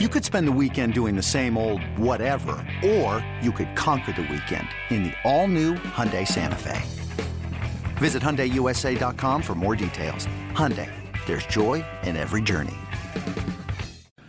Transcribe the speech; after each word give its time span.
You 0.00 0.08
could 0.08 0.24
spend 0.24 0.48
the 0.48 0.58
weekend 0.60 0.92
doing 0.92 1.14
the 1.14 1.22
same 1.22 1.56
old 1.56 1.80
whatever, 1.96 2.56
or 2.84 3.24
you 3.40 3.52
could 3.52 3.76
conquer 3.76 4.10
the 4.10 4.22
weekend 4.22 4.66
in 4.90 5.04
the 5.04 5.12
all-new 5.22 5.74
Hyundai 5.74 6.26
Santa 6.26 6.56
Fe. 6.56 6.82
Visit 7.98 8.20
HyundaiUSA.com 8.20 9.40
for 9.40 9.54
more 9.54 9.76
details. 9.76 10.26
Hyundai, 10.50 10.90
there's 11.26 11.46
joy 11.46 11.84
in 12.02 12.16
every 12.16 12.42
journey. 12.42 12.74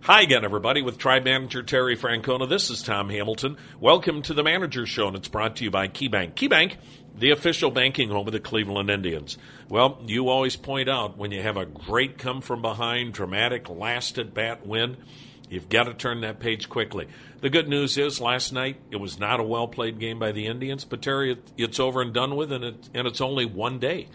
Hi 0.00 0.22
again, 0.22 0.46
everybody, 0.46 0.80
with 0.80 0.96
Tribe 0.96 1.24
Manager 1.24 1.62
Terry 1.62 1.94
Francona. 1.94 2.48
This 2.48 2.70
is 2.70 2.82
Tom 2.82 3.10
Hamilton. 3.10 3.58
Welcome 3.78 4.22
to 4.22 4.32
the 4.32 4.42
Manager 4.42 4.86
Show, 4.86 5.08
and 5.08 5.16
it's 5.18 5.28
brought 5.28 5.56
to 5.56 5.64
you 5.64 5.70
by 5.70 5.88
KeyBank. 5.88 6.36
KeyBank, 6.36 6.76
the 7.14 7.32
official 7.32 7.70
banking 7.70 8.08
home 8.08 8.26
of 8.26 8.32
the 8.32 8.40
Cleveland 8.40 8.88
Indians. 8.88 9.36
Well, 9.68 10.00
you 10.06 10.30
always 10.30 10.56
point 10.56 10.88
out 10.88 11.18
when 11.18 11.32
you 11.32 11.42
have 11.42 11.58
a 11.58 11.66
great 11.66 12.16
come 12.16 12.40
from 12.40 12.62
behind, 12.62 13.12
dramatic, 13.12 13.68
last 13.68 14.16
at 14.16 14.32
bat 14.32 14.66
win– 14.66 14.96
You've 15.50 15.68
got 15.68 15.84
to 15.84 15.94
turn 15.94 16.20
that 16.20 16.38
page 16.38 16.68
quickly. 16.68 17.08
The 17.40 17.50
good 17.50 17.68
news 17.68 17.98
is, 17.98 18.20
last 18.20 18.52
night 18.52 18.80
it 18.92 18.96
was 18.96 19.18
not 19.18 19.40
a 19.40 19.42
well 19.42 19.66
played 19.66 19.98
game 19.98 20.20
by 20.20 20.30
the 20.30 20.46
Indians, 20.46 20.84
but 20.84 21.02
Terry, 21.02 21.36
it's 21.58 21.80
over 21.80 22.00
and 22.00 22.14
done 22.14 22.36
with, 22.36 22.52
and, 22.52 22.64
it, 22.64 22.88
and 22.94 23.06
it's 23.08 23.20
only 23.20 23.44
one 23.44 23.80
day. 23.80 24.08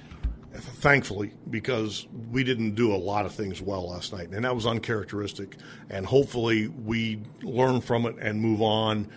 Thankfully, 0.54 1.34
because 1.50 2.08
we 2.32 2.46
didn't 2.46 2.76
do 2.76 2.96
a 2.96 2.96
lot 2.96 3.26
of 3.26 3.34
things 3.34 3.62
well 3.62 3.90
last 3.90 4.14
night, 4.14 4.30
and 4.30 4.46
that 4.46 4.56
was 4.56 4.66
uncharacteristic. 4.66 5.58
And 5.90 6.06
hopefully, 6.06 6.70
we 6.70 7.22
learn 7.42 7.82
from 7.82 8.06
it 8.06 8.16
and 8.22 8.40
move 8.40 8.62
on 8.62 9.10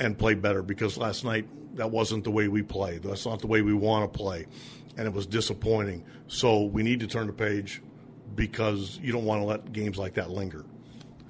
and 0.00 0.18
play 0.18 0.34
better. 0.34 0.62
Because 0.62 0.98
last 0.98 1.24
night 1.24 1.46
that 1.76 1.92
wasn't 1.92 2.24
the 2.24 2.32
way 2.32 2.48
we 2.48 2.62
played. 2.62 3.04
That's 3.04 3.24
not 3.24 3.40
the 3.40 3.46
way 3.46 3.62
we 3.62 3.72
want 3.72 4.12
to 4.12 4.18
play, 4.18 4.46
and 4.96 5.06
it 5.06 5.12
was 5.12 5.26
disappointing. 5.26 6.04
So 6.26 6.62
we 6.62 6.82
need 6.82 6.98
to 7.00 7.06
turn 7.06 7.28
the 7.28 7.32
page 7.32 7.80
because 8.34 8.98
you 9.00 9.12
don't 9.12 9.24
want 9.24 9.42
to 9.42 9.46
let 9.46 9.72
games 9.72 9.96
like 9.96 10.14
that 10.14 10.30
linger. 10.30 10.64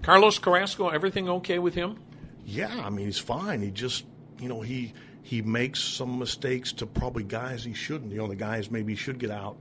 Carlos 0.05 0.39
Carrasco, 0.39 0.89
everything 0.89 1.31
okay 1.31 1.59
with 1.59 1.75
him? 1.75 1.99
Yeah, 2.45 2.83
I 2.85 2.91
mean 2.91 3.07
he's 3.07 3.19
fine. 3.19 3.63
He 3.63 3.71
just, 3.71 4.05
you 4.39 4.51
know, 4.51 4.61
he 4.61 4.93
he 5.23 5.41
makes 5.41 5.83
some 5.83 6.19
mistakes 6.19 6.73
to 6.75 6.87
probably 6.87 7.23
guys 7.23 7.65
he 7.65 7.73
shouldn't. 7.73 8.13
You 8.13 8.19
know, 8.19 8.29
the 8.29 8.37
guys 8.37 8.71
maybe 8.71 8.93
he 8.93 8.97
should 8.97 9.19
get 9.19 9.31
out 9.31 9.57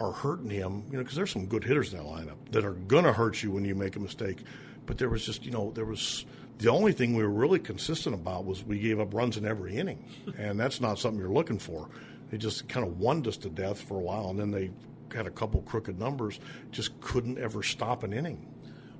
are 0.00 0.10
hurting 0.10 0.50
him. 0.50 0.82
You 0.90 0.96
know, 0.96 1.04
because 1.04 1.14
there's 1.14 1.30
some 1.30 1.46
good 1.46 1.62
hitters 1.62 1.92
in 1.92 2.00
that 2.00 2.06
lineup 2.06 2.34
that 2.50 2.64
are 2.64 2.72
gonna 2.72 3.12
hurt 3.12 3.40
you 3.40 3.52
when 3.52 3.64
you 3.64 3.76
make 3.76 3.94
a 3.94 4.00
mistake. 4.00 4.42
But 4.84 4.98
there 4.98 5.08
was 5.08 5.24
just, 5.24 5.44
you 5.44 5.52
know, 5.52 5.70
there 5.70 5.84
was 5.84 6.26
the 6.58 6.70
only 6.70 6.92
thing 6.92 7.14
we 7.14 7.22
were 7.22 7.30
really 7.30 7.60
consistent 7.60 8.16
about 8.16 8.44
was 8.44 8.64
we 8.64 8.80
gave 8.80 8.98
up 8.98 9.14
runs 9.14 9.36
in 9.36 9.46
every 9.46 9.76
inning, 9.76 10.04
and 10.36 10.58
that's 10.58 10.80
not 10.80 10.98
something 10.98 11.20
you're 11.20 11.30
looking 11.30 11.60
for. 11.60 11.88
They 12.30 12.38
just 12.38 12.68
kind 12.68 12.84
of 12.84 12.98
won 12.98 13.24
us 13.28 13.36
to 13.38 13.48
death 13.48 13.80
for 13.80 13.96
a 13.96 14.02
while, 14.02 14.30
and 14.30 14.40
then 14.40 14.50
they 14.50 14.72
had 15.14 15.28
a 15.28 15.30
couple 15.30 15.62
crooked 15.62 16.00
numbers, 16.00 16.40
just 16.72 17.00
couldn't 17.00 17.38
ever 17.38 17.62
stop 17.62 18.02
an 18.02 18.12
inning. 18.12 18.44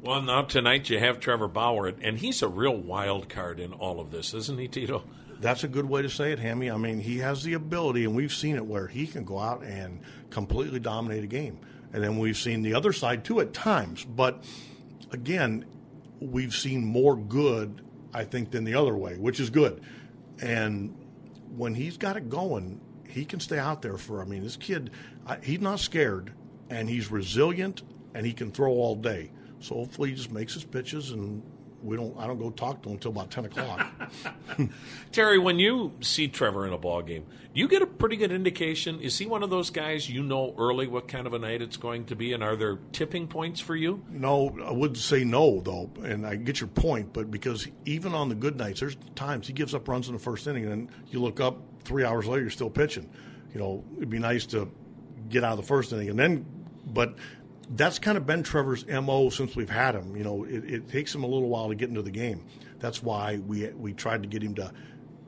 Well, 0.04 0.20
now 0.20 0.42
tonight 0.42 0.90
you 0.90 0.98
have 0.98 1.18
Trevor 1.18 1.48
Bauer, 1.48 1.86
and 1.86 2.18
he's 2.18 2.42
a 2.42 2.48
real 2.48 2.76
wild 2.76 3.30
card 3.30 3.58
in 3.58 3.72
all 3.72 4.00
of 4.00 4.10
this, 4.10 4.34
isn't 4.34 4.58
he, 4.58 4.68
Tito? 4.68 5.02
That's 5.40 5.64
a 5.64 5.68
good 5.68 5.86
way 5.86 6.02
to 6.02 6.10
say 6.10 6.30
it, 6.30 6.38
Hammy. 6.38 6.70
I 6.70 6.76
mean, 6.76 7.00
he 7.00 7.16
has 7.20 7.42
the 7.42 7.54
ability, 7.54 8.04
and 8.04 8.14
we've 8.14 8.34
seen 8.34 8.56
it 8.56 8.66
where 8.66 8.86
he 8.86 9.06
can 9.06 9.24
go 9.24 9.38
out 9.38 9.64
and 9.64 10.00
completely 10.28 10.78
dominate 10.78 11.24
a 11.24 11.26
game. 11.26 11.58
And 11.94 12.04
then 12.04 12.18
we've 12.18 12.36
seen 12.36 12.60
the 12.60 12.74
other 12.74 12.92
side 12.92 13.24
too 13.24 13.40
at 13.40 13.54
times. 13.54 14.04
But 14.04 14.44
again, 15.10 15.64
we've 16.20 16.52
seen 16.52 16.84
more 16.84 17.16
good, 17.16 17.80
I 18.12 18.24
think, 18.24 18.50
than 18.50 18.64
the 18.64 18.74
other 18.74 18.94
way, 18.94 19.16
which 19.16 19.40
is 19.40 19.48
good. 19.48 19.80
And 20.42 20.94
when 21.56 21.74
he's 21.74 21.96
got 21.96 22.18
it 22.18 22.28
going, 22.28 22.78
he 23.08 23.24
can 23.24 23.40
stay 23.40 23.58
out 23.58 23.80
there 23.80 23.96
for, 23.96 24.20
I 24.20 24.26
mean, 24.26 24.42
this 24.42 24.56
kid, 24.56 24.90
he's 25.42 25.62
not 25.62 25.80
scared, 25.80 26.34
and 26.68 26.90
he's 26.90 27.10
resilient, 27.10 27.80
and 28.12 28.26
he 28.26 28.34
can 28.34 28.50
throw 28.50 28.72
all 28.72 28.96
day. 28.96 29.30
So 29.64 29.76
hopefully 29.76 30.10
he 30.10 30.14
just 30.14 30.30
makes 30.30 30.52
his 30.52 30.62
pitches 30.62 31.12
and 31.12 31.42
we 31.82 31.96
don't. 31.96 32.16
I 32.18 32.26
don't 32.26 32.38
go 32.38 32.50
talk 32.50 32.82
to 32.82 32.88
him 32.88 32.94
until 32.94 33.10
about 33.10 33.30
ten 33.30 33.44
o'clock. 33.44 33.86
Terry, 35.12 35.38
when 35.38 35.58
you 35.58 35.92
see 36.00 36.28
Trevor 36.28 36.66
in 36.66 36.72
a 36.72 36.78
ball 36.78 37.02
game, 37.02 37.24
do 37.54 37.60
you 37.60 37.68
get 37.68 37.82
a 37.82 37.86
pretty 37.86 38.16
good 38.16 38.32
indication? 38.32 39.00
Is 39.00 39.18
he 39.18 39.26
one 39.26 39.42
of 39.42 39.50
those 39.50 39.68
guys 39.68 40.08
you 40.08 40.22
know 40.22 40.54
early 40.58 40.86
what 40.86 41.08
kind 41.08 41.26
of 41.26 41.34
a 41.34 41.38
night 41.38 41.60
it's 41.60 41.76
going 41.76 42.06
to 42.06 42.16
be, 42.16 42.32
and 42.32 42.42
are 42.42 42.56
there 42.56 42.78
tipping 42.92 43.28
points 43.28 43.60
for 43.60 43.76
you? 43.76 44.02
No, 44.10 44.56
I 44.64 44.72
wouldn't 44.72 44.96
say 44.96 45.24
no 45.24 45.60
though, 45.60 45.90
and 46.02 46.26
I 46.26 46.36
get 46.36 46.58
your 46.60 46.68
point. 46.68 47.12
But 47.12 47.30
because 47.30 47.68
even 47.84 48.14
on 48.14 48.30
the 48.30 48.34
good 48.34 48.56
nights, 48.56 48.80
there's 48.80 48.96
times 49.14 49.46
he 49.46 49.52
gives 49.52 49.74
up 49.74 49.86
runs 49.86 50.08
in 50.08 50.14
the 50.14 50.20
first 50.20 50.46
inning, 50.46 50.64
and 50.64 50.90
you 51.10 51.20
look 51.20 51.40
up 51.40 51.58
three 51.84 52.04
hours 52.04 52.26
later, 52.26 52.42
you're 52.42 52.50
still 52.50 52.70
pitching. 52.70 53.10
You 53.52 53.60
know, 53.60 53.84
it'd 53.98 54.10
be 54.10 54.18
nice 54.18 54.46
to 54.46 54.70
get 55.28 55.44
out 55.44 55.52
of 55.52 55.58
the 55.58 55.66
first 55.66 55.92
inning, 55.92 56.08
and 56.08 56.18
then, 56.18 56.46
but 56.86 57.16
that's 57.70 57.98
kind 57.98 58.16
of 58.16 58.26
been 58.26 58.42
Trevor's 58.42 58.86
mo 58.86 59.30
since 59.30 59.56
we've 59.56 59.70
had 59.70 59.94
him. 59.94 60.16
You 60.16 60.24
know, 60.24 60.44
it, 60.44 60.64
it, 60.64 60.88
takes 60.88 61.14
him 61.14 61.24
a 61.24 61.26
little 61.26 61.48
while 61.48 61.68
to 61.68 61.74
get 61.74 61.88
into 61.88 62.02
the 62.02 62.10
game. 62.10 62.44
That's 62.78 63.02
why 63.02 63.40
we 63.46 63.68
we 63.70 63.92
tried 63.92 64.22
to 64.22 64.28
get 64.28 64.42
him 64.42 64.54
to 64.56 64.72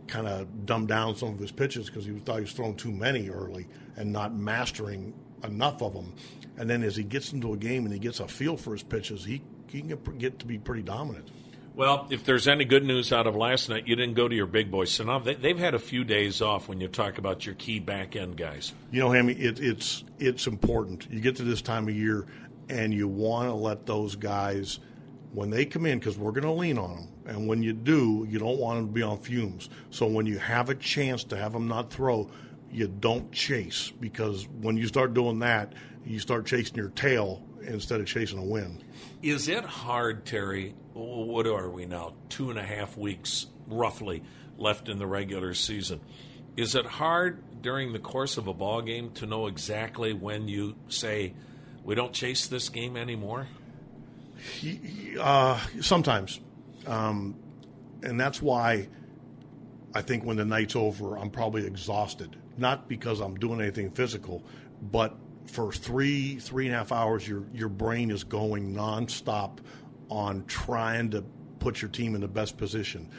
kind 0.06 0.26
of 0.26 0.66
dumb 0.66 0.86
down 0.86 1.16
some 1.16 1.30
of 1.30 1.38
his 1.38 1.50
pitches 1.50 1.86
because 1.86 2.04
he 2.04 2.12
thought 2.12 2.36
he 2.36 2.42
was 2.42 2.52
throwing 2.52 2.76
too 2.76 2.92
many 2.92 3.28
early 3.28 3.66
and 3.96 4.12
not 4.12 4.34
mastering 4.34 5.14
enough 5.44 5.82
of 5.82 5.94
them. 5.94 6.14
And 6.58 6.70
then 6.70 6.82
as 6.82 6.96
he 6.96 7.04
gets 7.04 7.32
into 7.32 7.52
a 7.52 7.56
game 7.56 7.84
and 7.84 7.92
he 7.92 7.98
gets 7.98 8.20
a 8.20 8.28
feel 8.28 8.56
for 8.56 8.72
his 8.72 8.82
pitches, 8.82 9.24
he 9.24 9.42
he 9.68 9.82
can 9.82 10.18
get 10.18 10.38
to 10.38 10.46
be 10.46 10.58
pretty 10.58 10.82
dominant. 10.82 11.30
Well, 11.76 12.06
if 12.08 12.24
there's 12.24 12.48
any 12.48 12.64
good 12.64 12.84
news 12.84 13.12
out 13.12 13.26
of 13.26 13.36
last 13.36 13.68
night, 13.68 13.86
you 13.86 13.96
didn't 13.96 14.14
go 14.14 14.26
to 14.26 14.34
your 14.34 14.46
big 14.46 14.70
boys. 14.70 14.90
So 14.90 15.04
they, 15.18 15.48
have 15.48 15.58
had 15.58 15.74
a 15.74 15.78
few 15.78 16.04
days 16.04 16.40
off 16.40 16.70
when 16.70 16.80
you 16.80 16.88
talk 16.88 17.18
about 17.18 17.44
your 17.44 17.54
key 17.54 17.80
back 17.80 18.16
end 18.16 18.38
guys. 18.38 18.72
You 18.90 19.00
know, 19.00 19.10
Hammy, 19.10 19.34
it, 19.34 19.60
it's 19.60 20.02
it's 20.18 20.46
important. 20.46 21.06
You 21.10 21.20
get 21.20 21.36
to 21.36 21.42
this 21.42 21.60
time 21.60 21.86
of 21.86 21.94
year, 21.94 22.26
and 22.70 22.94
you 22.94 23.06
want 23.06 23.50
to 23.50 23.54
let 23.54 23.84
those 23.84 24.16
guys 24.16 24.80
when 25.34 25.50
they 25.50 25.66
come 25.66 25.84
in 25.84 25.98
because 25.98 26.16
we're 26.16 26.32
going 26.32 26.44
to 26.44 26.52
lean 26.52 26.78
on 26.78 26.96
them. 26.96 27.08
And 27.26 27.46
when 27.46 27.62
you 27.62 27.74
do, 27.74 28.26
you 28.26 28.38
don't 28.38 28.58
want 28.58 28.78
them 28.78 28.86
to 28.86 28.92
be 28.94 29.02
on 29.02 29.18
fumes. 29.18 29.68
So 29.90 30.06
when 30.06 30.24
you 30.24 30.38
have 30.38 30.70
a 30.70 30.74
chance 30.74 31.24
to 31.24 31.36
have 31.36 31.52
them 31.52 31.68
not 31.68 31.90
throw, 31.90 32.30
you 32.72 32.88
don't 32.88 33.30
chase 33.32 33.92
because 34.00 34.48
when 34.62 34.78
you 34.78 34.86
start 34.86 35.12
doing 35.12 35.40
that, 35.40 35.74
you 36.06 36.20
start 36.20 36.46
chasing 36.46 36.76
your 36.76 36.90
tail 36.90 37.42
instead 37.62 38.00
of 38.00 38.06
chasing 38.06 38.38
a 38.38 38.44
win. 38.44 38.82
Is 39.22 39.48
it 39.48 39.64
hard, 39.64 40.24
Terry? 40.24 40.74
What 40.92 41.46
are 41.46 41.68
we 41.68 41.84
now? 41.84 42.14
Two 42.28 42.50
and 42.50 42.58
a 42.58 42.62
half 42.62 42.96
weeks, 42.96 43.46
roughly, 43.66 44.22
left 44.56 44.88
in 44.88 44.98
the 44.98 45.06
regular 45.06 45.52
season. 45.52 46.00
Is 46.56 46.74
it 46.74 46.86
hard 46.86 47.60
during 47.60 47.92
the 47.92 47.98
course 47.98 48.36
of 48.38 48.46
a 48.46 48.54
ball 48.54 48.82
game 48.82 49.10
to 49.14 49.26
know 49.26 49.48
exactly 49.48 50.12
when 50.12 50.48
you 50.48 50.76
say 50.88 51.34
we 51.84 51.94
don't 51.94 52.12
chase 52.12 52.46
this 52.46 52.68
game 52.68 52.96
anymore? 52.96 53.48
Uh, 55.18 55.60
sometimes, 55.80 56.40
um, 56.86 57.34
and 58.02 58.18
that's 58.18 58.40
why 58.40 58.88
I 59.94 60.02
think 60.02 60.24
when 60.24 60.36
the 60.36 60.44
night's 60.44 60.76
over, 60.76 61.16
I'm 61.16 61.30
probably 61.30 61.66
exhausted. 61.66 62.36
Not 62.56 62.88
because 62.88 63.20
I'm 63.20 63.34
doing 63.34 63.60
anything 63.60 63.90
physical, 63.90 64.42
but 64.80 65.16
for 65.46 65.72
three 65.72 66.38
three 66.38 66.66
and 66.66 66.74
a 66.74 66.78
half 66.78 66.92
hours, 66.92 67.26
your 67.26 67.44
your 67.52 67.68
brain 67.68 68.10
is 68.10 68.24
going 68.24 68.74
nonstop 68.74 69.58
on 70.08 70.44
trying 70.46 71.10
to 71.10 71.24
put 71.58 71.82
your 71.82 71.90
team 71.90 72.14
in 72.14 72.20
the 72.20 72.28
best 72.28 72.56
position. 72.56 73.10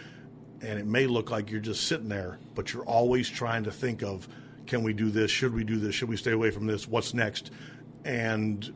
And 0.61 0.79
it 0.79 0.85
may 0.85 1.05
look 1.05 1.29
like 1.29 1.51
you're 1.51 1.59
just 1.59 1.87
sitting 1.87 2.09
there, 2.09 2.39
but 2.55 2.73
you're 2.73 2.85
always 2.85 3.29
trying 3.29 3.63
to 3.65 3.71
think 3.71 4.01
of, 4.01 4.27
can 4.65 4.83
we 4.83 4.93
do 4.93 5.09
this? 5.09 5.29
Should 5.29 5.53
we 5.53 5.63
do 5.63 5.77
this? 5.77 5.93
Should 5.93 6.09
we 6.09 6.17
stay 6.17 6.31
away 6.31 6.49
from 6.51 6.65
this? 6.65 6.87
What's 6.87 7.13
next? 7.13 7.51
And 8.05 8.73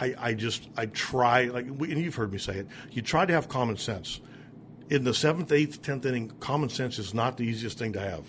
I, 0.00 0.14
I 0.18 0.34
just 0.34 0.68
I 0.76 0.86
try 0.86 1.44
like 1.44 1.66
and 1.66 1.98
you've 1.98 2.14
heard 2.14 2.32
me 2.32 2.38
say 2.38 2.58
it. 2.58 2.66
You 2.90 3.02
try 3.02 3.24
to 3.26 3.32
have 3.32 3.48
common 3.48 3.76
sense. 3.76 4.20
In 4.90 5.04
the 5.04 5.14
seventh, 5.14 5.50
eighth, 5.50 5.80
tenth 5.80 6.04
inning, 6.04 6.30
common 6.40 6.68
sense 6.68 6.98
is 6.98 7.14
not 7.14 7.36
the 7.36 7.44
easiest 7.44 7.78
thing 7.78 7.92
to 7.94 8.00
have. 8.00 8.24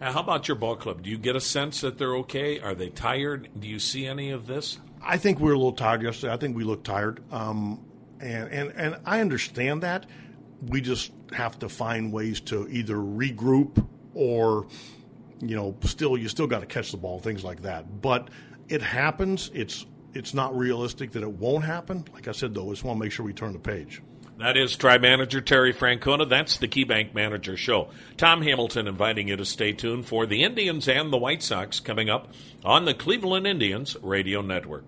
Uh, 0.00 0.12
how 0.12 0.20
about 0.20 0.46
your 0.46 0.54
ball 0.54 0.76
club? 0.76 1.02
Do 1.02 1.10
you 1.10 1.18
get 1.18 1.34
a 1.34 1.40
sense 1.40 1.80
that 1.80 1.98
they're 1.98 2.16
okay? 2.18 2.60
Are 2.60 2.74
they 2.74 2.88
tired? 2.88 3.48
Do 3.58 3.66
you 3.66 3.78
see 3.78 4.06
any 4.06 4.30
of 4.30 4.46
this? 4.46 4.78
I 5.02 5.16
think 5.16 5.38
we 5.40 5.46
were 5.46 5.54
a 5.54 5.56
little 5.58 5.72
tired 5.72 6.02
yesterday. 6.02 6.32
I 6.32 6.36
think 6.36 6.56
we 6.56 6.64
looked 6.64 6.84
tired, 6.84 7.20
um, 7.32 7.84
and 8.20 8.48
and 8.50 8.72
and 8.76 8.96
I 9.04 9.20
understand 9.20 9.82
that. 9.82 10.06
We 10.66 10.80
just 10.80 11.12
have 11.32 11.58
to 11.60 11.68
find 11.68 12.12
ways 12.12 12.40
to 12.42 12.68
either 12.68 12.96
regroup 12.96 13.86
or, 14.14 14.66
you 15.40 15.54
know, 15.54 15.76
still 15.82 16.16
you 16.16 16.28
still 16.28 16.48
got 16.48 16.60
to 16.60 16.66
catch 16.66 16.90
the 16.90 16.96
ball, 16.96 17.20
things 17.20 17.44
like 17.44 17.62
that. 17.62 18.00
But 18.00 18.28
it 18.68 18.82
happens. 18.82 19.50
It's 19.54 19.86
it's 20.14 20.34
not 20.34 20.56
realistic 20.56 21.12
that 21.12 21.22
it 21.22 21.30
won't 21.30 21.64
happen. 21.64 22.04
Like 22.12 22.28
I 22.28 22.32
said, 22.32 22.54
though, 22.54 22.66
I 22.66 22.70
just 22.70 22.84
want 22.84 22.98
to 22.98 23.04
make 23.04 23.12
sure 23.12 23.24
we 23.24 23.32
turn 23.32 23.52
the 23.52 23.58
page. 23.58 24.02
That 24.38 24.56
is 24.56 24.76
Tribe 24.76 25.00
Manager 25.00 25.40
Terry 25.40 25.74
Francona. 25.74 26.28
That's 26.28 26.58
the 26.58 26.68
KeyBank 26.68 27.12
Manager 27.12 27.56
Show. 27.56 27.88
Tom 28.16 28.42
Hamilton 28.42 28.86
inviting 28.86 29.26
you 29.26 29.36
to 29.36 29.44
stay 29.44 29.72
tuned 29.72 30.06
for 30.06 30.26
the 30.26 30.44
Indians 30.44 30.86
and 30.86 31.12
the 31.12 31.16
White 31.16 31.42
Sox 31.42 31.80
coming 31.80 32.08
up 32.08 32.32
on 32.64 32.84
the 32.84 32.94
Cleveland 32.94 33.48
Indians 33.48 33.96
Radio 34.00 34.40
Network. 34.40 34.84